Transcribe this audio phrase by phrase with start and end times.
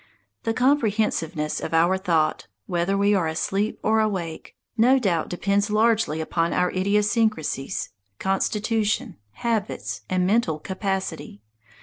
[0.45, 6.19] The comprehensiveness of our thought, whether we are asleep or awake, no doubt depends largely
[6.19, 11.43] upon our idiosyncrasies, constitution, habits, and mental capacity.